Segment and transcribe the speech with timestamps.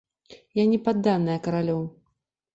[0.61, 1.87] Я не падданая каралёў.